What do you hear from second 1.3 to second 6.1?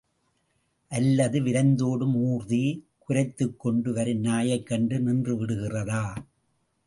விரைந்தோடும் ஊர்தி, குரைத்துக்கொண்டு வரும் நாயைக் கண்டு நின்று விடுகிறதா?